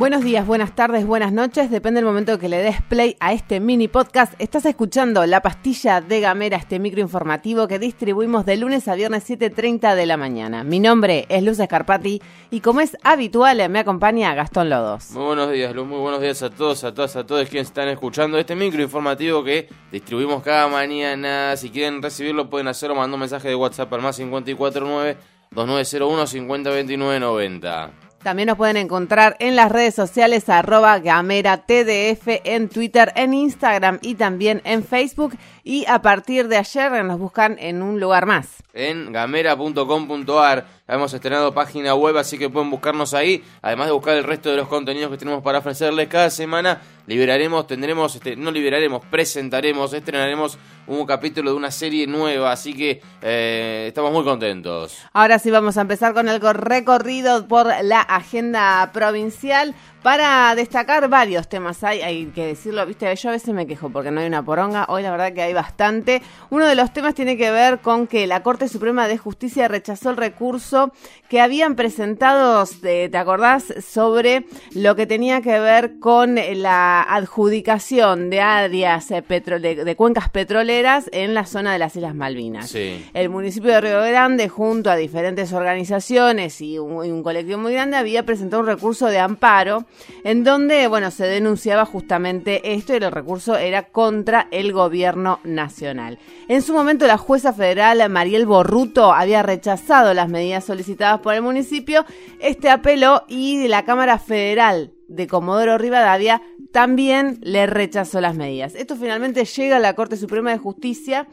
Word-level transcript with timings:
Buenos 0.00 0.24
días, 0.24 0.46
buenas 0.46 0.74
tardes, 0.74 1.04
buenas 1.04 1.30
noches, 1.30 1.70
depende 1.70 1.98
del 1.98 2.06
momento 2.06 2.38
que 2.38 2.48
le 2.48 2.56
des 2.62 2.80
play 2.80 3.18
a 3.20 3.34
este 3.34 3.60
mini 3.60 3.86
podcast. 3.86 4.32
Estás 4.38 4.64
escuchando 4.64 5.26
La 5.26 5.42
Pastilla 5.42 6.00
de 6.00 6.20
Gamera, 6.20 6.56
este 6.56 6.78
micro 6.78 7.02
informativo 7.02 7.68
que 7.68 7.78
distribuimos 7.78 8.46
de 8.46 8.56
lunes 8.56 8.88
a 8.88 8.94
viernes 8.94 9.28
7.30 9.28 9.94
de 9.94 10.06
la 10.06 10.16
mañana. 10.16 10.64
Mi 10.64 10.80
nombre 10.80 11.26
es 11.28 11.42
Luz 11.42 11.58
Escarpati 11.58 12.22
y 12.50 12.60
como 12.60 12.80
es 12.80 12.96
habitual 13.04 13.68
me 13.68 13.80
acompaña 13.80 14.34
Gastón 14.34 14.70
Lodos. 14.70 15.10
Muy 15.10 15.24
buenos 15.26 15.52
días, 15.52 15.74
Luz, 15.74 15.86
muy 15.86 15.98
buenos 15.98 16.22
días 16.22 16.42
a 16.42 16.48
todos, 16.48 16.82
a 16.84 16.94
todas, 16.94 17.16
a 17.16 17.26
todos 17.26 17.46
quienes 17.50 17.68
están 17.68 17.88
escuchando 17.88 18.38
este 18.38 18.56
micro 18.56 18.82
informativo 18.82 19.44
que 19.44 19.68
distribuimos 19.92 20.42
cada 20.42 20.66
mañana. 20.68 21.54
Si 21.58 21.68
quieren 21.68 22.00
recibirlo 22.00 22.48
pueden 22.48 22.68
hacerlo 22.68 22.94
mandando 22.94 23.16
un 23.16 23.20
mensaje 23.20 23.48
de 23.48 23.54
WhatsApp 23.54 23.92
al 23.92 24.00
más 24.00 24.16
549 24.16 25.18
2901 25.50 26.26
502990. 26.26 28.09
También 28.22 28.48
nos 28.48 28.58
pueden 28.58 28.76
encontrar 28.76 29.36
en 29.40 29.56
las 29.56 29.72
redes 29.72 29.94
sociales 29.94 30.50
arroba 30.50 30.98
gamera 30.98 31.64
tdf 31.64 32.40
en 32.44 32.68
Twitter, 32.68 33.12
en 33.16 33.32
Instagram 33.32 33.98
y 34.02 34.14
también 34.16 34.60
en 34.64 34.84
Facebook. 34.84 35.38
Y 35.64 35.86
a 35.86 36.02
partir 36.02 36.48
de 36.48 36.58
ayer 36.58 37.02
nos 37.02 37.18
buscan 37.18 37.56
en 37.58 37.80
un 37.82 37.98
lugar 37.98 38.26
más. 38.26 38.62
En 38.74 39.10
gamera.com.ar 39.10 40.66
hemos 40.94 41.12
estrenado 41.14 41.52
página 41.52 41.94
web, 41.94 42.16
así 42.18 42.38
que 42.38 42.48
pueden 42.50 42.70
buscarnos 42.70 43.14
ahí. 43.14 43.42
Además 43.62 43.86
de 43.86 43.92
buscar 43.92 44.16
el 44.16 44.24
resto 44.24 44.50
de 44.50 44.56
los 44.56 44.68
contenidos 44.68 45.10
que 45.10 45.18
tenemos 45.18 45.42
para 45.42 45.58
ofrecerles 45.58 46.08
cada 46.08 46.30
semana, 46.30 46.80
liberaremos, 47.06 47.66
tendremos, 47.66 48.14
este, 48.14 48.36
no 48.36 48.50
liberaremos, 48.50 49.04
presentaremos, 49.10 49.92
estrenaremos 49.92 50.58
un 50.86 51.06
capítulo 51.06 51.50
de 51.50 51.56
una 51.56 51.70
serie 51.70 52.06
nueva, 52.06 52.52
así 52.52 52.74
que 52.74 53.00
eh, 53.22 53.86
estamos 53.88 54.12
muy 54.12 54.24
contentos. 54.24 54.98
Ahora 55.12 55.38
sí 55.38 55.50
vamos 55.50 55.76
a 55.76 55.82
empezar 55.82 56.14
con 56.14 56.28
el 56.28 56.40
recorrido 56.40 57.46
por 57.46 57.68
la 57.82 58.00
agenda 58.00 58.90
provincial. 58.92 59.74
Para 60.02 60.54
destacar 60.54 61.10
varios 61.10 61.46
temas 61.46 61.84
hay, 61.84 62.00
hay 62.00 62.26
que 62.26 62.46
decirlo, 62.46 62.86
viste, 62.86 63.14
yo 63.14 63.28
a 63.28 63.32
veces 63.32 63.52
me 63.52 63.66
quejo 63.66 63.90
porque 63.90 64.10
no 64.10 64.20
hay 64.20 64.26
una 64.26 64.42
poronga, 64.42 64.86
hoy 64.88 65.02
la 65.02 65.10
verdad 65.10 65.34
que 65.34 65.42
hay 65.42 65.52
bastante. 65.52 66.22
Uno 66.48 66.66
de 66.66 66.74
los 66.74 66.90
temas 66.94 67.14
tiene 67.14 67.36
que 67.36 67.50
ver 67.50 67.80
con 67.80 68.06
que 68.06 68.26
la 68.26 68.42
Corte 68.42 68.66
Suprema 68.68 69.08
de 69.08 69.18
Justicia 69.18 69.68
rechazó 69.68 70.08
el 70.08 70.16
recurso 70.16 70.90
que 71.28 71.42
habían 71.42 71.76
presentado, 71.76 72.64
¿te 72.80 73.14
acordás?, 73.14 73.74
sobre 73.86 74.46
lo 74.74 74.96
que 74.96 75.06
tenía 75.06 75.42
que 75.42 75.60
ver 75.60 75.98
con 76.00 76.36
la 76.54 77.02
adjudicación 77.02 78.30
de 78.30 78.40
áreas 78.40 79.10
eh, 79.10 79.22
de, 79.22 79.96
cuencas 79.96 80.30
petroleras 80.30 81.10
en 81.12 81.34
la 81.34 81.44
zona 81.44 81.74
de 81.74 81.78
las 81.78 81.94
Islas 81.94 82.14
Malvinas. 82.14 82.74
El 82.74 83.28
municipio 83.28 83.70
de 83.70 83.80
Río 83.82 84.00
Grande, 84.00 84.48
junto 84.48 84.90
a 84.90 84.96
diferentes 84.96 85.52
organizaciones 85.52 86.62
y 86.62 86.78
un, 86.78 87.04
y 87.04 87.10
un 87.10 87.22
colectivo 87.22 87.58
muy 87.58 87.74
grande, 87.74 87.98
había 87.98 88.24
presentado 88.24 88.62
un 88.62 88.68
recurso 88.68 89.06
de 89.06 89.18
amparo 89.18 89.84
en 90.24 90.44
donde, 90.44 90.86
bueno, 90.86 91.10
se 91.10 91.26
denunciaba 91.26 91.84
justamente 91.84 92.72
esto 92.74 92.92
y 92.92 92.96
el 92.96 93.10
recurso 93.10 93.56
era 93.56 93.84
contra 93.84 94.48
el 94.50 94.72
gobierno 94.72 95.40
nacional. 95.44 96.18
En 96.48 96.62
su 96.62 96.72
momento, 96.72 97.06
la 97.06 97.18
jueza 97.18 97.52
federal 97.52 98.08
Mariel 98.10 98.46
Borruto 98.46 99.12
había 99.12 99.42
rechazado 99.42 100.14
las 100.14 100.28
medidas 100.28 100.64
solicitadas 100.64 101.20
por 101.20 101.34
el 101.34 101.42
municipio. 101.42 102.04
Este 102.40 102.70
apeló 102.70 103.24
y 103.28 103.68
la 103.68 103.84
Cámara 103.84 104.18
Federal 104.18 104.92
de 105.08 105.26
Comodoro 105.26 105.76
Rivadavia 105.76 106.40
también 106.72 107.38
le 107.42 107.66
rechazó 107.66 108.20
las 108.20 108.36
medidas. 108.36 108.74
Esto 108.74 108.96
finalmente 108.96 109.44
llega 109.44 109.76
a 109.76 109.80
la 109.80 109.94
Corte 109.94 110.16
Suprema 110.16 110.50
de 110.50 110.58
Justicia 110.58 111.26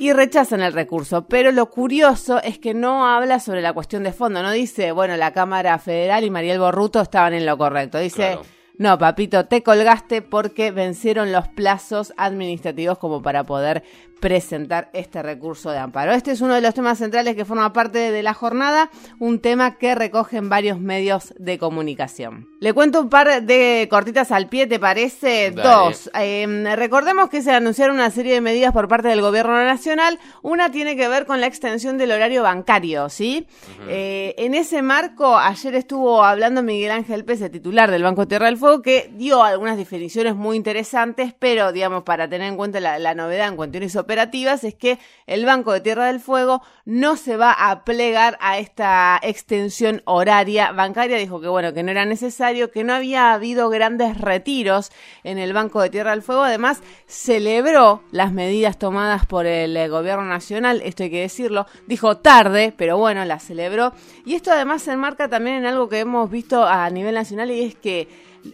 y 0.00 0.12
rechazan 0.12 0.62
el 0.62 0.72
recurso. 0.72 1.26
Pero 1.28 1.52
lo 1.52 1.70
curioso 1.70 2.42
es 2.42 2.58
que 2.58 2.74
no 2.74 3.06
habla 3.06 3.38
sobre 3.38 3.60
la 3.60 3.74
cuestión 3.74 4.02
de 4.02 4.12
fondo, 4.12 4.42
no 4.42 4.50
dice, 4.50 4.92
bueno, 4.92 5.16
la 5.16 5.32
Cámara 5.32 5.78
Federal 5.78 6.24
y 6.24 6.30
Mariel 6.30 6.58
Borruto 6.58 7.00
estaban 7.00 7.34
en 7.34 7.44
lo 7.44 7.58
correcto. 7.58 7.98
Dice, 7.98 8.38
no, 8.78 8.96
papito, 8.96 9.44
te 9.44 9.62
colgaste 9.62 10.22
porque 10.22 10.70
vencieron 10.70 11.32
los 11.32 11.48
plazos 11.48 12.14
administrativos 12.16 12.96
como 12.96 13.20
para 13.20 13.44
poder 13.44 13.84
presentar 14.20 14.90
este 14.92 15.22
recurso 15.22 15.70
de 15.70 15.78
amparo. 15.78 16.12
Este 16.12 16.30
es 16.30 16.40
uno 16.40 16.54
de 16.54 16.60
los 16.60 16.74
temas 16.74 16.98
centrales 16.98 17.34
que 17.34 17.44
forma 17.44 17.72
parte 17.72 18.12
de 18.12 18.22
la 18.22 18.34
jornada, 18.34 18.90
un 19.18 19.40
tema 19.40 19.78
que 19.78 19.94
recogen 19.94 20.48
varios 20.48 20.78
medios 20.78 21.34
de 21.38 21.58
comunicación. 21.58 22.48
Le 22.60 22.74
cuento 22.74 23.00
un 23.00 23.08
par 23.08 23.42
de 23.42 23.88
cortitas 23.90 24.30
al 24.30 24.48
pie, 24.48 24.66
¿te 24.66 24.78
parece? 24.78 25.50
Dos. 25.50 26.10
Em, 26.14 26.66
recordemos 26.76 27.30
que 27.30 27.40
se 27.40 27.52
anunciaron 27.52 27.96
una 27.96 28.10
serie 28.10 28.34
de 28.34 28.42
medidas 28.42 28.72
por 28.72 28.86
parte 28.86 29.08
del 29.08 29.22
gobierno 29.22 29.64
nacional. 29.64 30.18
Una 30.42 30.70
tiene 30.70 30.96
que 30.96 31.08
ver 31.08 31.24
con 31.24 31.40
la 31.40 31.46
extensión 31.46 31.96
del 31.96 32.12
horario 32.12 32.42
bancario, 32.42 33.08
¿sí? 33.08 33.46
Eh, 33.88 34.34
en 34.36 34.54
ese 34.54 34.82
marco, 34.82 35.38
ayer 35.38 35.74
estuvo 35.74 36.22
hablando 36.22 36.62
Miguel 36.62 36.90
Ángel 36.90 37.24
Pérez, 37.24 37.50
titular 37.50 37.90
del 37.90 38.02
Banco 38.02 38.28
Tierra 38.28 38.46
del 38.46 38.58
Fuego, 38.58 38.82
que 38.82 39.10
dio 39.14 39.42
algunas 39.42 39.78
definiciones 39.78 40.34
muy 40.36 40.56
interesantes, 40.56 41.34
pero, 41.38 41.72
digamos, 41.72 42.02
para 42.02 42.28
tener 42.28 42.48
en 42.48 42.56
cuenta 42.56 42.80
la, 42.80 42.98
la 42.98 43.14
novedad 43.14 43.48
en 43.48 43.56
cuestiones 43.56 43.70
es 44.10 44.74
que 44.74 44.98
el 45.26 45.44
Banco 45.44 45.72
de 45.72 45.80
Tierra 45.80 46.06
del 46.06 46.20
Fuego 46.20 46.62
no 46.84 47.16
se 47.16 47.36
va 47.36 47.52
a 47.52 47.84
plegar 47.84 48.36
a 48.40 48.58
esta 48.58 49.18
extensión 49.22 50.02
horaria 50.04 50.72
bancaria. 50.72 51.16
Dijo 51.16 51.40
que, 51.40 51.48
bueno, 51.48 51.72
que 51.72 51.82
no 51.82 51.90
era 51.90 52.04
necesario 52.04 52.70
que 52.70 52.84
no 52.84 52.94
había 52.94 53.32
habido 53.32 53.68
grandes 53.68 54.18
retiros 54.18 54.90
en 55.24 55.38
el 55.38 55.52
Banco 55.52 55.80
de 55.80 55.90
Tierra 55.90 56.10
del 56.10 56.22
Fuego. 56.22 56.42
Además, 56.42 56.82
celebró 57.06 58.02
las 58.10 58.32
medidas 58.32 58.78
tomadas 58.78 59.26
por 59.26 59.46
el 59.46 59.76
eh, 59.76 59.88
gobierno 59.88 60.24
nacional, 60.24 60.82
esto 60.84 61.02
hay 61.04 61.10
que 61.10 61.20
decirlo. 61.20 61.66
Dijo 61.86 62.18
tarde, 62.18 62.72
pero 62.76 62.98
bueno, 62.98 63.24
las 63.24 63.44
celebró. 63.44 63.92
Y 64.24 64.34
esto 64.34 64.52
además 64.52 64.82
se 64.82 64.92
enmarca 64.92 65.28
también 65.28 65.56
en 65.56 65.66
algo 65.66 65.88
que 65.88 66.00
hemos 66.00 66.30
visto 66.30 66.64
a 66.64 66.88
nivel 66.90 67.14
nacional 67.14 67.50
y 67.50 67.62
es 67.62 67.74
que 67.74 68.08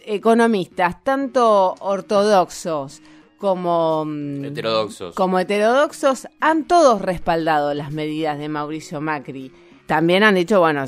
economistas, 0.05 1.03
tanto 1.03 1.75
ortodoxos, 1.79 3.01
como 3.37 4.05
mm, 4.05 4.45
heterodoxos. 4.45 5.15
como 5.15 5.39
heterodoxos 5.39 6.27
han 6.39 6.65
todos 6.65 7.01
respaldado 7.01 7.73
las 7.73 7.91
medidas 7.91 8.37
de 8.39 8.49
Mauricio 8.49 9.01
Macri. 9.01 9.51
También 9.87 10.23
han 10.23 10.35
dicho, 10.35 10.59
bueno, 10.59 10.83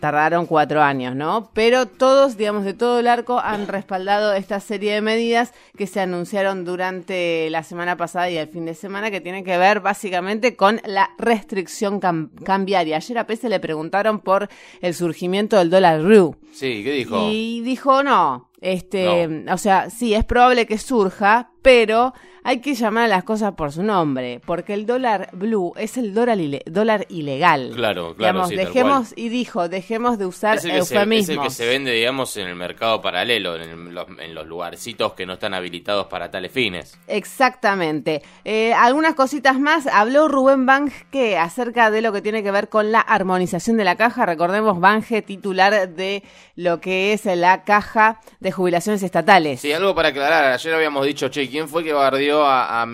tardaron 0.00 0.46
cuatro 0.46 0.82
años, 0.82 1.14
¿no? 1.14 1.50
Pero 1.52 1.84
todos, 1.84 2.38
digamos, 2.38 2.64
de 2.64 2.72
todo 2.72 2.98
el 2.98 3.06
arco 3.06 3.38
han 3.38 3.68
respaldado 3.68 4.32
esta 4.32 4.60
serie 4.60 4.94
de 4.94 5.02
medidas 5.02 5.52
que 5.76 5.86
se 5.86 6.00
anunciaron 6.00 6.64
durante 6.64 7.50
la 7.50 7.62
semana 7.62 7.98
pasada 7.98 8.30
y 8.30 8.38
el 8.38 8.48
fin 8.48 8.64
de 8.64 8.74
semana 8.74 9.10
que 9.10 9.20
tienen 9.20 9.44
que 9.44 9.58
ver 9.58 9.80
básicamente 9.80 10.56
con 10.56 10.80
la 10.86 11.10
restricción 11.18 12.00
cambiaria. 12.00 12.96
Ayer 12.96 13.18
a 13.18 13.26
Pese 13.26 13.50
le 13.50 13.60
preguntaron 13.60 14.20
por 14.20 14.48
el 14.80 14.94
surgimiento 14.94 15.58
del 15.58 15.68
dólar 15.68 16.02
RU. 16.02 16.34
Sí, 16.50 16.82
¿qué 16.82 16.92
dijo? 16.92 17.28
Y 17.30 17.60
dijo, 17.60 18.02
no, 18.02 18.50
este, 18.62 19.44
o 19.50 19.58
sea, 19.58 19.90
sí, 19.90 20.14
es 20.14 20.24
probable 20.24 20.64
que 20.64 20.78
surja, 20.78 21.49
pero 21.62 22.12
hay 22.42 22.60
que 22.60 22.74
llamar 22.74 23.04
a 23.04 23.08
las 23.08 23.24
cosas 23.24 23.52
por 23.54 23.72
su 23.72 23.82
nombre, 23.82 24.40
porque 24.44 24.74
el 24.74 24.86
dólar 24.86 25.28
blue 25.32 25.72
es 25.76 25.96
el 25.96 26.14
dólar, 26.14 26.38
dólar 26.66 27.06
ilegal. 27.08 27.72
Claro, 27.74 28.14
claro. 28.16 28.48
dejemos, 28.48 29.12
y 29.16 29.28
dijo, 29.28 29.68
dejemos 29.68 30.18
de 30.18 30.26
usar 30.26 30.56
es 30.56 30.64
eufemismos. 30.64 31.28
es 31.28 31.36
el 31.36 31.42
que 31.42 31.50
se 31.50 31.66
vende, 31.66 31.92
digamos, 31.92 32.36
en 32.36 32.48
el 32.48 32.56
mercado 32.56 33.00
paralelo, 33.02 33.56
en, 33.56 33.94
los, 33.94 34.06
en 34.18 34.34
los, 34.34 34.46
lugarcitos 34.46 35.12
que 35.12 35.26
no 35.26 35.34
están 35.34 35.54
habilitados 35.54 36.06
para 36.06 36.30
tales 36.30 36.50
fines. 36.50 36.98
Exactamente. 37.06 38.22
Eh, 38.44 38.72
algunas 38.72 39.14
cositas 39.14 39.58
más. 39.60 39.86
Habló 39.86 40.28
Rubén 40.28 40.66
Bange 40.66 41.36
acerca 41.38 41.90
de 41.90 42.00
lo 42.00 42.12
que 42.12 42.22
tiene 42.22 42.42
que 42.42 42.50
ver 42.50 42.68
con 42.68 42.90
la 42.90 43.00
armonización 43.00 43.76
de 43.76 43.84
la 43.84 43.96
caja. 43.96 44.24
Recordemos, 44.26 44.80
Bange, 44.80 45.22
titular 45.22 45.88
de 45.90 46.22
lo 46.56 46.80
que 46.80 47.12
es 47.12 47.26
la 47.26 47.64
caja 47.64 48.20
de 48.40 48.50
jubilaciones 48.50 49.02
estatales. 49.02 49.60
Sí, 49.60 49.72
algo 49.72 49.94
para 49.94 50.08
aclarar. 50.08 50.52
Ayer 50.52 50.74
habíamos 50.74 51.06
dicho, 51.06 51.28
che, 51.28 51.49
¿quién 51.50 51.68
fue 51.68 51.84
que 51.84 51.92
bardió 51.92 52.44
a, 52.44 52.82
a 52.82 52.86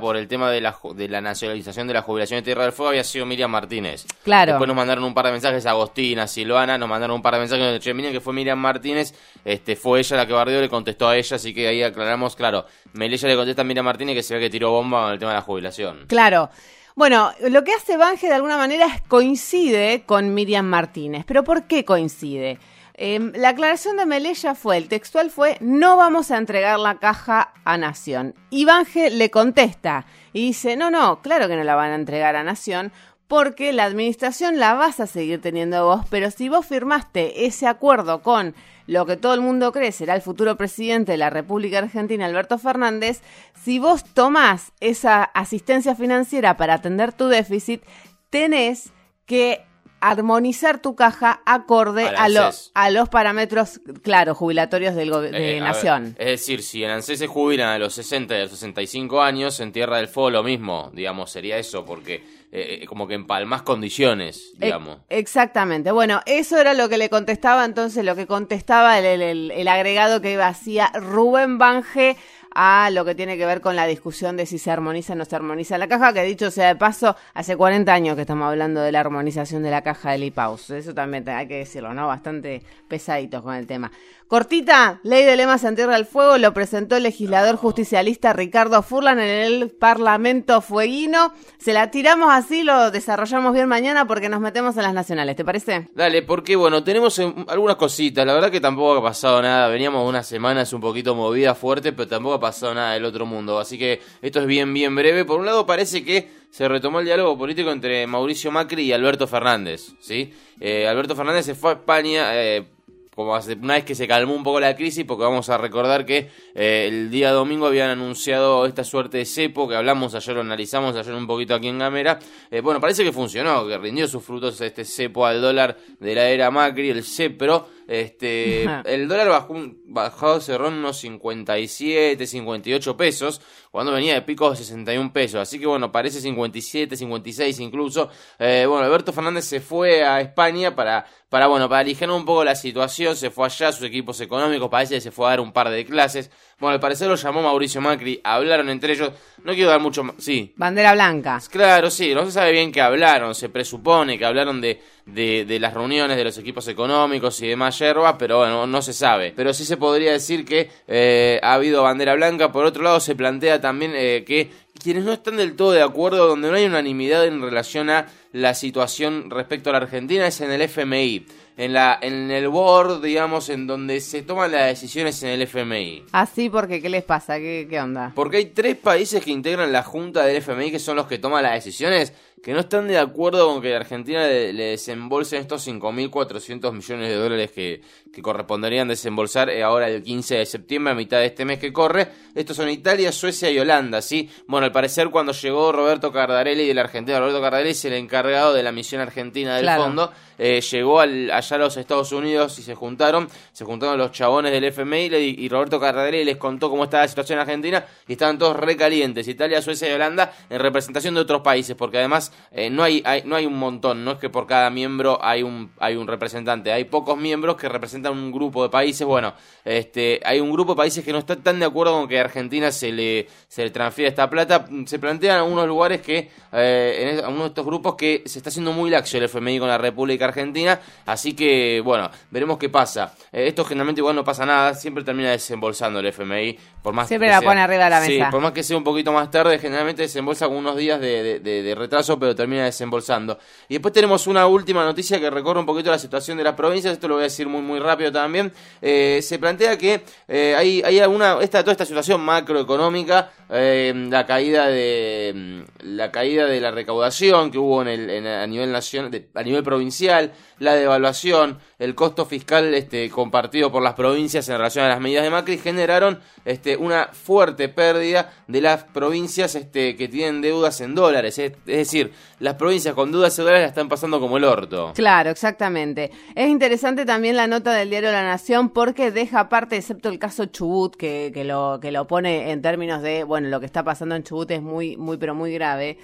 por 0.00 0.16
el 0.16 0.28
tema 0.28 0.50
de 0.50 0.60
la, 0.60 0.76
de 0.94 1.08
la 1.08 1.20
nacionalización 1.20 1.86
de 1.88 1.94
la 1.94 2.02
jubilación 2.02 2.38
de 2.38 2.42
Tierra 2.42 2.64
del 2.64 2.72
Fuego 2.72 2.90
había 2.90 3.04
sido 3.04 3.26
Miriam 3.26 3.50
Martínez. 3.50 4.06
Claro. 4.22 4.52
Después 4.52 4.68
nos 4.68 4.76
mandaron 4.76 5.04
un 5.04 5.14
par 5.14 5.26
de 5.26 5.32
mensajes 5.32 5.66
a 5.66 5.70
Agostina, 5.70 6.26
Silvana, 6.26 6.78
nos 6.78 6.88
mandaron 6.88 7.16
un 7.16 7.22
par 7.22 7.34
de 7.34 7.40
mensajes 7.40 7.84
de 7.84 7.94
Miriam 7.94 8.12
que 8.12 8.20
fue 8.20 8.32
Miriam 8.32 8.58
Martínez, 8.58 9.14
este 9.44 9.76
fue 9.76 10.00
ella 10.00 10.16
la 10.16 10.26
que 10.26 10.32
bardeó, 10.32 10.60
le 10.60 10.68
contestó 10.68 11.08
a 11.08 11.16
ella, 11.16 11.36
así 11.36 11.52
que 11.54 11.68
ahí 11.68 11.82
aclaramos, 11.82 12.36
claro, 12.36 12.66
Melella 12.92 13.28
le 13.28 13.36
contesta 13.36 13.62
a 13.62 13.64
Miriam 13.64 13.84
Martínez 13.84 14.14
que 14.14 14.22
se 14.22 14.34
ve 14.34 14.40
que 14.40 14.50
tiró 14.50 14.70
bomba 14.70 15.04
con 15.04 15.12
el 15.12 15.18
tema 15.18 15.32
de 15.32 15.36
la 15.36 15.42
jubilación. 15.42 16.04
Claro. 16.06 16.50
Bueno, 16.94 17.32
lo 17.48 17.64
que 17.64 17.72
hace 17.72 17.96
Bange 17.96 18.26
de 18.26 18.34
alguna 18.34 18.58
manera 18.58 18.86
es 18.86 19.00
coincide 19.02 20.02
con 20.04 20.34
Miriam 20.34 20.66
Martínez. 20.66 21.24
¿Pero 21.26 21.42
por 21.42 21.64
qué 21.64 21.86
coincide? 21.86 22.58
Em, 22.94 23.32
la 23.34 23.50
aclaración 23.50 23.96
de 23.96 24.06
Melella 24.06 24.54
fue, 24.54 24.76
el 24.76 24.88
textual 24.88 25.30
fue, 25.30 25.56
no 25.60 25.96
vamos 25.96 26.30
a 26.30 26.36
entregar 26.36 26.78
la 26.78 26.98
caja 26.98 27.52
a 27.64 27.78
Nación. 27.78 28.34
Y 28.50 28.64
Bange 28.64 29.10
le 29.10 29.30
contesta 29.30 30.06
y 30.32 30.46
dice, 30.48 30.76
no, 30.76 30.90
no, 30.90 31.22
claro 31.22 31.48
que 31.48 31.56
no 31.56 31.64
la 31.64 31.74
van 31.74 31.92
a 31.92 31.96
entregar 31.96 32.36
a 32.36 32.44
Nación 32.44 32.92
porque 33.32 33.72
la 33.72 33.84
administración 33.84 34.58
la 34.58 34.74
vas 34.74 35.00
a 35.00 35.06
seguir 35.06 35.40
teniendo 35.40 35.86
vos, 35.86 36.04
pero 36.10 36.30
si 36.30 36.50
vos 36.50 36.66
firmaste 36.66 37.46
ese 37.46 37.66
acuerdo 37.66 38.20
con 38.20 38.54
lo 38.86 39.06
que 39.06 39.16
todo 39.16 39.32
el 39.32 39.40
mundo 39.40 39.72
cree 39.72 39.90
será 39.90 40.14
el 40.14 40.20
futuro 40.20 40.58
presidente 40.58 41.12
de 41.12 41.18
la 41.18 41.30
República 41.30 41.78
Argentina, 41.78 42.26
Alberto 42.26 42.58
Fernández, 42.58 43.22
si 43.54 43.78
vos 43.78 44.04
tomás 44.04 44.72
esa 44.80 45.22
asistencia 45.24 45.94
financiera 45.94 46.58
para 46.58 46.74
atender 46.74 47.14
tu 47.14 47.28
déficit, 47.28 47.82
tenés 48.28 48.92
que 49.24 49.64
armonizar 50.02 50.82
tu 50.82 50.94
caja 50.96 51.40
acorde 51.46 52.08
a, 52.08 52.28
lo- 52.28 52.46
ANSES. 52.46 52.70
a 52.74 52.90
los 52.90 53.08
parámetros, 53.08 53.80
claro, 54.02 54.34
jubilatorios 54.34 54.94
del 54.94 55.10
de 55.10 55.56
Eh, 55.56 55.60
Nación. 55.60 56.14
ver, 56.18 56.28
es 56.28 56.40
decir, 56.40 56.62
si 56.62 56.82
en 56.84 56.90
ANSES 56.90 57.20
se 57.20 57.26
jubilan 57.28 57.68
a 57.68 57.78
los 57.78 57.94
60 57.94 58.34
y 58.34 58.38
a 58.38 58.42
los 58.42 58.50
65 58.50 59.22
años, 59.22 59.60
en 59.60 59.72
Tierra 59.72 59.96
del 59.98 60.08
Fuego 60.08 60.30
lo 60.30 60.42
mismo, 60.42 60.90
digamos, 60.92 61.30
sería 61.30 61.56
eso, 61.56 61.84
porque 61.84 62.22
eh, 62.54 62.84
como 62.86 63.06
que 63.08 63.14
empalmás 63.14 63.62
condiciones, 63.62 64.52
digamos. 64.58 64.98
Exactamente. 65.08 65.90
Bueno, 65.92 66.20
eso 66.26 66.58
era 66.58 66.74
lo 66.74 66.88
que 66.90 66.98
le 66.98 67.08
contestaba 67.08 67.64
entonces, 67.64 68.04
lo 68.04 68.14
que 68.14 68.26
contestaba 68.26 68.98
el, 68.98 69.22
el- 69.22 69.68
agregado 69.68 70.20
que 70.20 70.40
hacía 70.42 70.90
Rubén 70.94 71.56
Bange 71.56 72.16
a 72.54 72.90
lo 72.90 73.04
que 73.04 73.14
tiene 73.14 73.36
que 73.36 73.46
ver 73.46 73.60
con 73.60 73.76
la 73.76 73.86
discusión 73.86 74.36
de 74.36 74.46
si 74.46 74.58
se 74.58 74.70
armoniza 74.70 75.12
o 75.12 75.16
no 75.16 75.24
se 75.24 75.36
armoniza 75.36 75.78
la 75.78 75.88
caja, 75.88 76.12
que 76.12 76.22
dicho 76.22 76.50
sea 76.50 76.68
de 76.68 76.76
paso, 76.76 77.16
hace 77.34 77.56
40 77.56 77.92
años 77.92 78.16
que 78.16 78.22
estamos 78.22 78.48
hablando 78.48 78.80
de 78.80 78.92
la 78.92 79.00
armonización 79.00 79.62
de 79.62 79.70
la 79.70 79.82
caja 79.82 80.12
del 80.12 80.24
IPAUS. 80.24 80.70
Eso 80.70 80.94
también 80.94 81.28
hay 81.28 81.46
que 81.48 81.58
decirlo, 81.58 81.94
¿no? 81.94 82.06
Bastante 82.06 82.62
pesaditos 82.88 83.42
con 83.42 83.54
el 83.54 83.66
tema. 83.66 83.90
Cortita, 84.32 84.98
ley 85.02 85.26
de 85.26 85.36
lemas 85.36 85.62
en 85.64 85.76
Tierra 85.76 85.92
del 85.92 86.06
Fuego, 86.06 86.38
lo 86.38 86.54
presentó 86.54 86.96
el 86.96 87.02
legislador 87.02 87.56
justicialista 87.56 88.32
Ricardo 88.32 88.82
Furlan 88.82 89.20
en 89.20 89.28
el 89.28 89.68
Parlamento 89.68 90.62
Fueguino. 90.62 91.34
Se 91.58 91.74
la 91.74 91.90
tiramos 91.90 92.30
así, 92.32 92.62
lo 92.62 92.90
desarrollamos 92.90 93.52
bien 93.52 93.68
mañana 93.68 94.06
porque 94.06 94.30
nos 94.30 94.40
metemos 94.40 94.74
en 94.78 94.84
las 94.84 94.94
nacionales, 94.94 95.36
¿te 95.36 95.44
parece? 95.44 95.90
Dale, 95.94 96.22
porque 96.22 96.56
bueno, 96.56 96.82
tenemos 96.82 97.18
eh, 97.18 97.30
algunas 97.46 97.76
cositas. 97.76 98.24
La 98.24 98.32
verdad 98.32 98.50
que 98.50 98.62
tampoco 98.62 99.00
ha 99.00 99.02
pasado 99.02 99.42
nada. 99.42 99.68
Veníamos 99.68 100.08
unas 100.08 100.26
semanas 100.26 100.72
un 100.72 100.80
poquito 100.80 101.14
movidas 101.14 101.58
fuerte, 101.58 101.92
pero 101.92 102.08
tampoco 102.08 102.36
ha 102.36 102.40
pasado 102.42 102.74
nada 102.74 102.92
del 102.92 103.06
otro 103.06 103.24
mundo. 103.24 103.58
Así 103.58 103.78
que 103.78 104.02
esto 104.20 104.40
es 104.40 104.46
bien, 104.46 104.74
bien 104.74 104.94
breve. 104.94 105.24
Por 105.24 105.40
un 105.40 105.46
lado, 105.46 105.64
parece 105.64 106.04
que 106.04 106.28
se 106.50 106.68
retomó 106.68 107.00
el 107.00 107.06
diálogo 107.06 107.38
político 107.38 107.70
entre 107.72 108.06
Mauricio 108.06 108.50
Macri 108.50 108.82
y 108.82 108.92
Alberto 108.92 109.26
Fernández. 109.26 109.94
¿sí? 110.00 110.34
Eh, 110.60 110.86
Alberto 110.86 111.16
Fernández 111.16 111.46
se 111.46 111.54
fue 111.54 111.70
a 111.70 111.74
España. 111.74 112.34
eh, 112.34 112.66
como 113.14 113.34
hace 113.34 113.54
una 113.54 113.74
vez 113.74 113.84
que 113.84 113.94
se 113.94 114.08
calmó 114.08 114.34
un 114.34 114.42
poco 114.42 114.58
la 114.58 114.74
crisis, 114.74 115.04
porque 115.04 115.24
vamos 115.24 115.48
a 115.50 115.58
recordar 115.58 116.06
que 116.06 116.30
eh, 116.54 116.86
el 116.88 117.10
día 117.10 117.30
domingo 117.30 117.66
habían 117.66 117.90
anunciado 117.90 118.64
esta 118.64 118.84
suerte 118.84 119.18
de 119.18 119.26
cepo, 119.26 119.68
que 119.68 119.76
hablamos 119.76 120.14
ayer, 120.14 120.34
lo 120.34 120.40
analizamos 120.40 120.96
ayer 120.96 121.14
un 121.14 121.26
poquito 121.26 121.54
aquí 121.54 121.68
en 121.68 121.78
Gamera. 121.78 122.18
Eh, 122.50 122.60
bueno, 122.60 122.80
parece 122.80 123.04
que 123.04 123.12
funcionó, 123.12 123.66
que 123.66 123.76
rindió 123.76 124.08
sus 124.08 124.24
frutos 124.24 124.60
este 124.62 124.84
cepo 124.84 125.26
al 125.26 125.42
dólar 125.42 125.76
de 126.00 126.14
la 126.14 126.28
era 126.28 126.50
Macri, 126.50 126.88
el 126.88 127.04
CEPRO. 127.04 127.68
Este, 127.92 128.62
el 128.86 129.06
dólar 129.06 129.28
bajó, 129.28 129.54
bajó, 129.84 130.40
cerró 130.40 130.68
en 130.68 130.74
unos 130.74 130.96
57, 130.96 132.26
58 132.26 132.96
pesos, 132.96 133.42
cuando 133.70 133.92
venía 133.92 134.14
de 134.14 134.22
pico 134.22 134.48
de 134.50 134.56
61 134.56 135.12
pesos. 135.12 135.42
Así 135.42 135.60
que 135.60 135.66
bueno, 135.66 135.92
parece 135.92 136.22
57, 136.22 136.96
56 136.96 137.60
incluso. 137.60 138.08
Eh, 138.38 138.64
bueno, 138.66 138.86
Alberto 138.86 139.12
Fernández 139.12 139.44
se 139.44 139.60
fue 139.60 140.02
a 140.04 140.22
España 140.22 140.74
para, 140.74 141.04
para, 141.28 141.48
bueno, 141.48 141.68
para 141.68 141.80
aligerar 141.80 142.16
un 142.16 142.24
poco 142.24 142.42
la 142.44 142.54
situación. 142.54 143.14
Se 143.14 143.30
fue 143.30 143.44
allá, 143.44 143.70
sus 143.72 143.86
equipos 143.86 144.18
económicos, 144.22 144.70
parece 144.70 144.94
que 144.94 145.00
se 145.02 145.10
fue 145.10 145.26
a 145.26 145.30
dar 145.30 145.40
un 145.40 145.52
par 145.52 145.68
de 145.68 145.84
clases. 145.84 146.30
Bueno, 146.58 146.74
al 146.74 146.80
parecer 146.80 147.08
lo 147.08 147.16
llamó 147.16 147.42
Mauricio 147.42 147.82
Macri, 147.82 148.22
hablaron 148.24 148.70
entre 148.70 148.94
ellos. 148.94 149.12
No 149.44 149.52
quiero 149.52 149.68
dar 149.68 149.80
mucho 149.80 150.02
más. 150.02 150.16
Sí, 150.18 150.54
Bandera 150.56 150.94
blanca. 150.94 151.40
Claro, 151.50 151.90
sí, 151.90 152.14
no 152.14 152.24
se 152.24 152.32
sabe 152.32 152.52
bien 152.52 152.72
qué 152.72 152.80
hablaron, 152.80 153.34
se 153.34 153.50
presupone 153.50 154.16
que 154.16 154.24
hablaron 154.24 154.60
de, 154.60 154.80
de, 155.06 155.44
de 155.44 155.58
las 155.58 155.74
reuniones 155.74 156.16
de 156.16 156.24
los 156.24 156.38
equipos 156.38 156.66
económicos 156.68 157.40
y 157.42 157.48
demás 157.48 157.78
yerba, 157.78 158.16
pero 158.18 158.38
bueno, 158.38 158.66
no 158.66 158.82
se 158.82 158.92
sabe. 158.92 159.32
Pero 159.34 159.52
sí 159.52 159.64
se 159.64 159.76
podría 159.76 160.12
decir 160.12 160.44
que 160.44 160.70
eh, 160.88 161.40
ha 161.42 161.54
habido 161.54 161.82
bandera 161.82 162.14
blanca. 162.14 162.52
Por 162.52 162.64
otro 162.64 162.82
lado, 162.82 163.00
se 163.00 163.14
plantea 163.14 163.60
también 163.60 163.92
eh, 163.94 164.24
que 164.26 164.50
quienes 164.82 165.04
no 165.04 165.12
están 165.12 165.36
del 165.36 165.54
todo 165.54 165.72
de 165.72 165.82
acuerdo, 165.82 166.26
donde 166.26 166.50
no 166.50 166.56
hay 166.56 166.64
unanimidad 166.64 167.26
en 167.26 167.40
relación 167.40 167.90
a 167.90 168.06
la 168.32 168.54
situación 168.54 169.30
respecto 169.30 169.70
a 169.70 169.72
la 169.72 169.78
Argentina, 169.78 170.26
es 170.26 170.40
en 170.40 170.50
el 170.50 170.62
FMI. 170.62 171.26
En, 171.58 171.74
la, 171.74 171.98
en 172.00 172.30
el 172.30 172.48
board, 172.48 173.02
digamos, 173.02 173.50
en 173.50 173.66
donde 173.66 174.00
se 174.00 174.22
toman 174.22 174.52
las 174.52 174.68
decisiones 174.68 175.22
en 175.22 175.28
el 175.28 175.42
FMI. 175.42 176.04
Así 176.12 176.48
porque, 176.48 176.80
¿qué 176.80 176.88
les 176.88 177.04
pasa? 177.04 177.36
¿Qué, 177.36 177.66
qué 177.68 177.78
onda? 177.78 178.10
Porque 178.14 178.38
hay 178.38 178.46
tres 178.46 178.74
países 178.76 179.22
que 179.22 179.30
integran 179.30 179.70
la 179.70 179.82
junta 179.82 180.24
del 180.24 180.36
FMI 180.36 180.70
que 180.70 180.78
son 180.78 180.96
los 180.96 181.06
que 181.06 181.18
toman 181.18 181.42
las 181.42 181.52
decisiones 181.52 182.14
que 182.42 182.52
no 182.52 182.60
están 182.60 182.88
de 182.88 182.98
acuerdo 182.98 183.46
con 183.46 183.62
que 183.62 183.74
Argentina 183.74 184.26
le, 184.26 184.52
le 184.52 184.64
desembolse 184.70 185.36
estos 185.38 185.66
5.400 185.66 186.72
millones 186.72 187.08
de 187.08 187.14
dólares 187.14 187.50
que, 187.52 187.80
que 188.12 188.20
corresponderían 188.22 188.88
desembolsar 188.88 189.48
eh, 189.50 189.62
ahora 189.62 189.88
el 189.88 190.02
15 190.02 190.36
de 190.36 190.46
septiembre, 190.46 190.92
a 190.92 190.96
mitad 190.96 191.18
de 191.18 191.26
este 191.26 191.44
mes 191.44 191.58
que 191.58 191.72
corre. 191.72 192.08
Estos 192.34 192.56
son 192.56 192.68
Italia, 192.68 193.12
Suecia 193.12 193.50
y 193.50 193.58
Holanda, 193.58 194.02
¿sí? 194.02 194.28
Bueno, 194.48 194.66
al 194.66 194.72
parecer 194.72 195.10
cuando 195.10 195.32
llegó 195.32 195.70
Roberto 195.72 196.10
Cardarelli 196.12 196.66
de 196.66 196.74
la 196.74 196.82
Argentina, 196.82 197.20
Roberto 197.20 197.40
Cardarelli 197.40 197.70
es 197.70 197.84
el 197.84 197.92
encargado 197.94 198.52
de 198.54 198.62
la 198.62 198.72
misión 198.72 199.00
argentina 199.00 199.54
del 199.56 199.62
Claro. 199.64 199.84
fondo, 199.84 200.12
eh, 200.38 200.60
llegó 200.60 201.00
al- 201.00 201.30
allá 201.30 201.56
a 201.56 201.58
los 201.60 201.76
Estados 201.76 202.10
Unidos 202.12 202.58
y 202.58 202.62
se 202.62 202.74
juntaron, 202.74 203.28
se 203.52 203.64
juntaron 203.64 203.98
los 203.98 204.10
chabones 204.12 204.50
del 204.50 204.64
FMI 204.64 205.06
y, 205.14 205.44
y 205.44 205.48
Roberto 205.48 205.78
Cardarelli 205.78 206.24
les 206.24 206.36
contó 206.38 206.70
cómo 206.70 206.84
estaba 206.84 207.04
la 207.04 207.08
situación 207.08 207.38
en 207.38 207.42
Argentina 207.42 207.84
y 208.08 208.12
estaban 208.12 208.38
todos 208.38 208.56
recalientes, 208.56 209.28
Italia, 209.28 209.62
Suecia 209.62 209.88
y 209.88 209.92
Holanda, 209.92 210.32
en 210.50 210.58
representación 210.58 211.14
de 211.14 211.20
otros 211.20 211.42
países, 211.42 211.76
porque 211.76 211.98
además 211.98 212.31
eh, 212.50 212.70
no, 212.70 212.82
hay, 212.82 213.02
hay- 213.04 213.22
no 213.24 213.36
hay 213.36 213.46
un 213.46 213.58
montón, 213.58 214.04
no 214.04 214.12
es 214.12 214.18
que 214.18 214.28
por 214.30 214.46
cada 214.46 214.70
miembro 214.70 215.18
hay 215.22 215.42
un, 215.42 215.70
hay 215.78 215.96
un 215.96 216.06
representante, 216.06 216.72
hay 216.72 216.84
pocos 216.84 217.16
miembros 217.18 217.56
que 217.56 217.68
representan 217.68 218.12
un 218.12 218.32
grupo 218.32 218.62
de 218.62 218.68
países, 218.68 219.06
bueno, 219.06 219.34
este, 219.64 220.20
hay 220.24 220.40
un 220.40 220.52
grupo 220.52 220.72
de 220.72 220.76
países 220.78 221.04
que 221.04 221.12
no 221.12 221.18
están 221.18 221.42
tan 221.42 221.58
de 221.60 221.66
acuerdo 221.66 221.92
con 221.92 222.08
que 222.08 222.18
a 222.18 222.22
Argentina 222.22 222.70
se 222.72 222.92
le, 222.92 223.26
se 223.48 223.64
le 223.64 223.70
transfiera 223.70 224.08
esta 224.08 224.28
plata, 224.28 224.66
se 224.86 224.98
plantean 224.98 225.38
algunos 225.38 225.66
lugares 225.66 226.00
que, 226.00 226.30
eh, 226.52 227.12
en 227.18 227.18
algunos 227.24 227.42
de 227.44 227.48
estos 227.48 227.64
grupos 227.66 227.94
que 227.96 228.22
se 228.26 228.38
está 228.38 228.50
haciendo 228.50 228.72
muy 228.72 228.90
laxo 228.90 229.16
el 229.16 229.24
FMI 229.24 229.58
con 229.58 229.68
la 229.68 229.78
República 229.78 230.26
Argentina, 230.26 230.80
así 231.06 231.34
que 231.34 231.80
bueno, 231.84 232.10
veremos 232.30 232.58
qué 232.58 232.68
pasa. 232.68 233.14
Eh, 233.32 233.46
esto 233.48 233.64
generalmente 233.64 234.00
igual 234.00 234.16
no 234.16 234.24
pasa 234.24 234.44
nada, 234.46 234.74
siempre 234.74 235.04
termina 235.04 235.30
desembolsando 235.30 236.00
el 236.00 236.06
FMI, 236.06 236.58
por 236.82 236.92
más 236.94 237.08
Siempre 237.08 237.28
que 237.28 237.32
la 237.32 237.40
sea- 237.40 237.48
pone 237.48 237.60
arriba 237.60 237.84
de 237.84 237.90
la 237.90 238.02
Sí, 238.04 238.18
mesa. 238.18 238.30
por 238.30 238.40
más 238.40 238.52
que 238.52 238.62
sea 238.62 238.76
un 238.76 238.84
poquito 238.84 239.12
más 239.12 239.30
tarde, 239.30 239.58
generalmente 239.58 240.02
desembolsa 240.02 240.46
con 240.48 240.56
unos 240.56 240.76
días 240.76 241.00
de, 241.00 241.22
de- 241.22 241.40
de- 241.40 241.62
de 241.62 241.74
retraso, 241.74 242.18
pero 242.22 242.34
termina 242.34 242.64
desembolsando. 242.64 243.38
Y 243.68 243.74
después 243.74 243.92
tenemos 243.92 244.26
una 244.26 244.46
última 244.46 244.84
noticia 244.84 245.18
que 245.20 245.28
recorre 245.30 245.60
un 245.60 245.66
poquito 245.66 245.90
la 245.90 245.98
situación 245.98 246.38
de 246.38 246.44
las 246.44 246.54
provincias, 246.54 246.92
esto 246.92 247.08
lo 247.08 247.14
voy 247.14 247.22
a 247.22 247.24
decir 247.24 247.48
muy 247.48 247.60
muy 247.62 247.78
rápido 247.80 248.12
también. 248.12 248.52
Eh, 248.80 249.20
se 249.22 249.38
plantea 249.38 249.76
que 249.76 250.02
eh, 250.28 250.54
hay, 250.56 250.82
hay 250.84 250.98
alguna, 251.00 251.38
esta, 251.40 251.60
toda 251.62 251.72
esta 251.72 251.84
situación 251.84 252.20
macroeconómica, 252.20 253.30
eh, 253.50 253.92
la 254.10 254.24
caída 254.26 254.66
de 254.68 255.32
mm, 255.34 255.86
la 255.96 256.10
caída 256.10 256.46
de 256.46 256.60
la 256.60 256.70
recaudación 256.70 257.50
que 257.50 257.58
hubo 257.58 257.82
en 257.82 257.88
el, 257.88 258.10
en- 258.10 258.26
a 258.26 258.46
nivel 258.46 258.70
nacional, 258.72 259.10
de- 259.10 259.28
a 259.34 259.42
nivel 259.42 259.62
provincial, 259.62 260.32
la 260.62 260.74
devaluación, 260.74 261.58
el 261.78 261.96
costo 261.96 262.24
fiscal 262.24 262.72
este, 262.74 263.10
compartido 263.10 263.72
por 263.72 263.82
las 263.82 263.94
provincias 263.94 264.48
en 264.48 264.56
relación 264.56 264.84
a 264.84 264.88
las 264.88 265.00
medidas 265.00 265.24
de 265.24 265.30
Macri 265.30 265.58
generaron 265.58 266.20
este, 266.44 266.76
una 266.76 267.08
fuerte 267.12 267.68
pérdida 267.68 268.32
de 268.46 268.60
las 268.60 268.84
provincias 268.84 269.56
este, 269.56 269.96
que 269.96 270.06
tienen 270.06 270.40
deudas 270.40 270.80
en 270.80 270.94
dólares. 270.94 271.38
Es, 271.38 271.52
decir, 271.64 272.12
las 272.38 272.54
provincias 272.54 272.94
con 272.94 273.10
deudas 273.10 273.36
en 273.38 273.44
dólares 273.44 273.64
la 273.64 273.68
están 273.68 273.88
pasando 273.88 274.20
como 274.20 274.36
el 274.36 274.44
orto. 274.44 274.92
Claro, 274.94 275.30
exactamente. 275.30 276.12
Es 276.36 276.48
interesante 276.48 277.04
también 277.04 277.36
la 277.36 277.48
nota 277.48 277.72
del 277.72 277.90
diario 277.90 278.12
La 278.12 278.22
Nación 278.22 278.70
porque 278.70 279.10
deja 279.10 279.40
aparte, 279.40 279.76
excepto 279.76 280.08
el 280.08 280.20
caso 280.20 280.46
Chubut, 280.46 280.94
que, 280.94 281.32
lo, 281.44 281.80
que 281.80 281.90
lo 281.90 282.06
pone 282.06 282.52
en 282.52 282.62
términos 282.62 283.02
de, 283.02 283.24
bueno, 283.24 283.48
lo 283.48 283.58
que 283.58 283.66
está 283.66 283.82
pasando 283.82 284.14
en 284.14 284.22
Chubut 284.22 284.50
es 284.52 284.62
muy, 284.62 284.96
muy, 284.96 285.16
pero 285.16 285.34
muy 285.34 285.52
grave. 285.52 285.98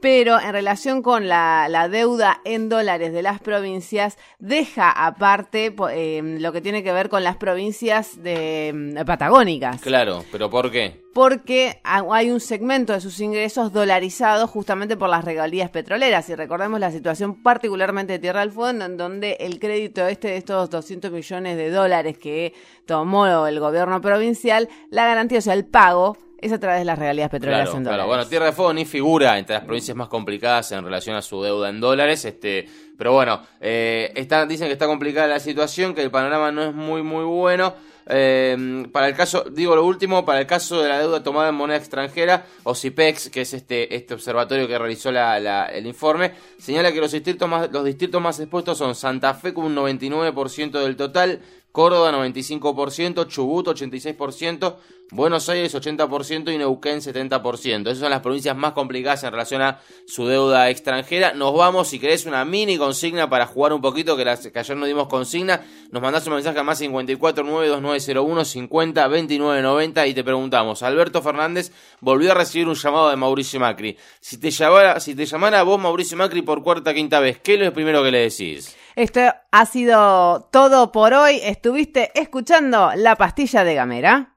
Pero 0.00 0.38
en 0.38 0.52
relación 0.52 1.02
con 1.02 1.28
la 1.28 1.88
deuda 1.90 2.40
en 2.44 2.68
dólares 2.68 3.12
de 3.12 3.22
las 3.22 3.40
provincias, 3.40 4.01
deja 4.38 4.90
aparte 4.90 5.74
eh, 5.90 6.20
lo 6.40 6.52
que 6.52 6.60
tiene 6.60 6.82
que 6.82 6.92
ver 6.92 7.08
con 7.08 7.22
las 7.24 7.36
provincias 7.36 8.22
de, 8.22 8.72
mm, 9.00 9.04
patagónicas 9.04 9.80
Claro, 9.80 10.24
pero 10.32 10.48
¿por 10.50 10.70
qué? 10.70 11.00
porque 11.14 11.78
ha- 11.84 12.04
hay 12.10 12.30
un 12.30 12.40
segmento 12.40 12.92
de 12.94 13.00
sus 13.02 13.20
ingresos 13.20 13.72
dolarizados 13.72 14.48
justamente 14.48 14.96
por 14.96 15.10
las 15.10 15.24
regalías 15.26 15.68
petroleras. 15.68 16.26
Y 16.30 16.34
recordemos 16.34 16.80
la 16.80 16.90
situación 16.90 17.42
particularmente 17.42 18.14
de 18.14 18.18
Tierra 18.18 18.40
del 18.40 18.50
Fuego, 18.50 18.82
en 18.82 18.96
donde 18.96 19.36
el 19.40 19.58
crédito 19.58 20.06
este 20.08 20.28
de 20.28 20.36
estos 20.38 20.70
200 20.70 21.10
millones 21.12 21.58
de 21.58 21.70
dólares 21.70 22.16
que 22.16 22.54
tomó 22.86 23.46
el 23.46 23.60
gobierno 23.60 24.00
provincial, 24.00 24.70
la 24.90 25.04
garantía, 25.06 25.40
o 25.40 25.42
sea, 25.42 25.52
el 25.52 25.66
pago, 25.66 26.16
es 26.42 26.52
a 26.52 26.58
través 26.60 26.80
de 26.80 26.84
las 26.84 26.98
regalías 26.98 27.30
petroleras 27.30 27.62
Claro, 27.70 27.78
en 27.78 27.84
claro. 27.84 27.96
dólares. 28.02 28.08
Bueno, 28.16 28.28
Tierra 28.28 28.46
de 28.46 28.52
Fuego 28.52 28.72
ni 28.74 28.84
figura 28.84 29.38
entre 29.38 29.54
las 29.56 29.64
provincias 29.64 29.96
más 29.96 30.08
complicadas 30.08 30.70
en 30.72 30.84
relación 30.84 31.16
a 31.16 31.22
su 31.22 31.42
deuda 31.42 31.68
en 31.70 31.80
dólares. 31.80 32.24
Este, 32.24 32.68
pero 32.98 33.12
bueno, 33.12 33.40
eh, 33.60 34.12
está, 34.14 34.44
dicen 34.46 34.66
que 34.66 34.72
está 34.74 34.86
complicada 34.86 35.26
la 35.26 35.40
situación, 35.40 35.94
que 35.94 36.02
el 36.02 36.10
panorama 36.10 36.52
no 36.52 36.62
es 36.64 36.74
muy, 36.74 37.02
muy 37.02 37.24
bueno. 37.24 37.74
eh, 38.06 38.84
para 38.92 39.06
el 39.08 39.14
caso, 39.14 39.44
digo 39.50 39.76
lo 39.76 39.84
último, 39.86 40.24
para 40.24 40.40
el 40.40 40.46
caso 40.46 40.82
de 40.82 40.88
la 40.88 40.98
deuda 40.98 41.22
tomada 41.22 41.50
en 41.50 41.54
moneda 41.54 41.78
extranjera, 41.78 42.44
OCIPEX, 42.64 43.30
que 43.30 43.42
es 43.42 43.54
este, 43.54 43.94
este 43.94 44.14
observatorio 44.14 44.66
que 44.66 44.76
realizó 44.76 45.12
la, 45.12 45.38
la, 45.38 45.66
el 45.66 45.86
informe, 45.86 46.32
señala 46.58 46.92
que 46.92 47.00
los 47.00 47.12
distritos 47.12 47.48
más, 47.48 47.70
los 47.70 47.84
distritos 47.84 48.20
más 48.20 48.40
expuestos 48.40 48.76
son 48.78 48.96
Santa 48.96 49.34
Fe 49.34 49.54
con 49.54 49.66
un 49.66 49.76
99% 49.76 50.72
del 50.82 50.96
total, 50.96 51.40
Córdoba 51.72 52.12
95%, 52.12 53.26
Chubut 53.28 53.66
86%, 53.66 54.76
Buenos 55.10 55.48
Aires 55.48 55.74
80% 55.74 56.54
y 56.54 56.58
Neuquén 56.58 57.00
70%. 57.00 57.82
Esas 57.82 57.98
son 57.98 58.10
las 58.10 58.20
provincias 58.20 58.56
más 58.56 58.72
complicadas 58.72 59.24
en 59.24 59.32
relación 59.32 59.60
a 59.60 59.80
su 60.06 60.26
deuda 60.26 60.70
extranjera. 60.70 61.34
Nos 61.34 61.54
vamos, 61.54 61.88
si 61.88 61.98
querés, 61.98 62.24
una 62.24 62.44
mini 62.44 62.78
consigna 62.78 63.28
para 63.28 63.46
jugar 63.46 63.72
un 63.72 63.80
poquito, 63.82 64.16
que, 64.16 64.28
ayer 64.28 64.76
no 64.76 64.86
dimos 64.86 65.08
consigna. 65.08 65.62
Nos 65.90 66.02
mandás 66.02 66.26
un 66.26 66.34
mensaje 66.34 66.58
a 66.58 66.62
más 66.62 66.78
54 66.78 67.44
92901 67.44 68.44
50 68.44 69.08
29 69.08 69.62
90 69.62 70.06
y 70.06 70.14
te 70.14 70.24
preguntamos, 70.24 70.82
Alberto 70.82 71.20
Fernández 71.20 71.72
volvió 72.00 72.32
a 72.32 72.34
recibir 72.34 72.68
un 72.68 72.74
llamado 72.74 73.10
de 73.10 73.16
Mauricio 73.16 73.60
Macri. 73.60 73.96
Si 74.20 74.38
te 74.38 74.50
llamara, 74.50 75.00
si 75.00 75.14
te 75.14 75.26
llamara 75.26 75.62
vos 75.62 75.78
Mauricio 75.78 76.16
Macri 76.16 76.42
por 76.42 76.62
cuarta 76.62 76.94
quinta 76.94 77.20
vez, 77.20 77.38
¿qué 77.38 77.54
es 77.54 77.60
lo 77.60 77.72
primero 77.72 78.02
que 78.02 78.10
le 78.10 78.18
decís? 78.18 78.76
Esto 78.96 79.20
ha 79.50 79.66
sido 79.66 80.48
todo 80.52 80.92
por 80.92 81.14
hoy. 81.14 81.40
Estuviste 81.42 82.10
escuchando 82.14 82.90
La 82.94 83.16
Pastilla 83.16 83.64
de 83.64 83.74
Gamera. 83.74 84.34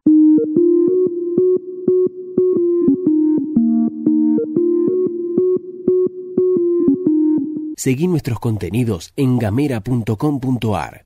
Seguí 7.75 8.07
nuestros 8.07 8.39
contenidos 8.39 9.13
en 9.15 9.37
gamera.com.ar. 9.37 11.03